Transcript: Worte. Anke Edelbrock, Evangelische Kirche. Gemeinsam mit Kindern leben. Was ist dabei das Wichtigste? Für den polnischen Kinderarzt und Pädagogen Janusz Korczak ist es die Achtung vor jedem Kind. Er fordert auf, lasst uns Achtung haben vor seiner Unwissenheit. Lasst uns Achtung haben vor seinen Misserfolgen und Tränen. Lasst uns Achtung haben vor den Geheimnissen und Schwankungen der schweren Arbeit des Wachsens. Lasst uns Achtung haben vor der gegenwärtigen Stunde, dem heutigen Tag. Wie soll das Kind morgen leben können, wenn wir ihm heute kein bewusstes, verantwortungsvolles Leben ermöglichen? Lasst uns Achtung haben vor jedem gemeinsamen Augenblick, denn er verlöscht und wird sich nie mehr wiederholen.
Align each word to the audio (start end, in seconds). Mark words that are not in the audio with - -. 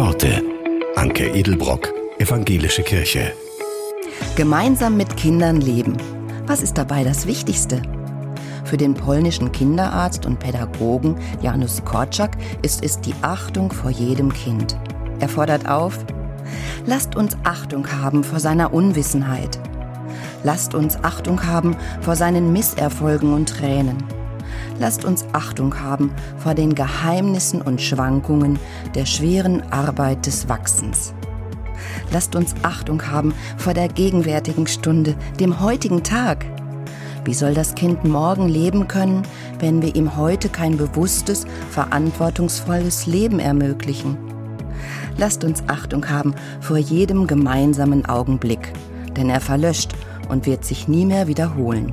Worte. 0.00 0.42
Anke 0.96 1.28
Edelbrock, 1.28 1.92
Evangelische 2.18 2.82
Kirche. 2.82 3.34
Gemeinsam 4.34 4.96
mit 4.96 5.14
Kindern 5.18 5.60
leben. 5.60 5.98
Was 6.46 6.62
ist 6.62 6.78
dabei 6.78 7.04
das 7.04 7.26
Wichtigste? 7.26 7.82
Für 8.64 8.78
den 8.78 8.94
polnischen 8.94 9.52
Kinderarzt 9.52 10.24
und 10.24 10.38
Pädagogen 10.38 11.16
Janusz 11.42 11.84
Korczak 11.84 12.38
ist 12.62 12.82
es 12.82 12.98
die 13.02 13.12
Achtung 13.20 13.70
vor 13.70 13.90
jedem 13.90 14.32
Kind. 14.32 14.74
Er 15.18 15.28
fordert 15.28 15.68
auf, 15.68 15.98
lasst 16.86 17.14
uns 17.14 17.36
Achtung 17.44 17.86
haben 17.92 18.24
vor 18.24 18.40
seiner 18.40 18.72
Unwissenheit. 18.72 19.60
Lasst 20.44 20.74
uns 20.74 20.96
Achtung 21.04 21.44
haben 21.44 21.76
vor 22.00 22.16
seinen 22.16 22.54
Misserfolgen 22.54 23.34
und 23.34 23.50
Tränen. 23.50 23.98
Lasst 24.78 25.04
uns 25.04 25.24
Achtung 25.32 25.78
haben 25.80 26.12
vor 26.38 26.54
den 26.54 26.74
Geheimnissen 26.74 27.62
und 27.62 27.80
Schwankungen 27.80 28.58
der 28.94 29.06
schweren 29.06 29.62
Arbeit 29.72 30.26
des 30.26 30.48
Wachsens. 30.48 31.12
Lasst 32.12 32.34
uns 32.34 32.54
Achtung 32.62 33.06
haben 33.06 33.34
vor 33.56 33.74
der 33.74 33.88
gegenwärtigen 33.88 34.66
Stunde, 34.66 35.14
dem 35.38 35.60
heutigen 35.60 36.02
Tag. 36.02 36.44
Wie 37.24 37.34
soll 37.34 37.54
das 37.54 37.74
Kind 37.74 38.04
morgen 38.04 38.48
leben 38.48 38.88
können, 38.88 39.22
wenn 39.58 39.82
wir 39.82 39.94
ihm 39.94 40.16
heute 40.16 40.48
kein 40.48 40.76
bewusstes, 40.76 41.46
verantwortungsvolles 41.70 43.06
Leben 43.06 43.38
ermöglichen? 43.38 44.16
Lasst 45.18 45.44
uns 45.44 45.62
Achtung 45.66 46.08
haben 46.08 46.34
vor 46.60 46.78
jedem 46.78 47.26
gemeinsamen 47.26 48.06
Augenblick, 48.06 48.72
denn 49.16 49.28
er 49.28 49.40
verlöscht 49.40 49.92
und 50.30 50.46
wird 50.46 50.64
sich 50.64 50.88
nie 50.88 51.04
mehr 51.04 51.26
wiederholen. 51.26 51.92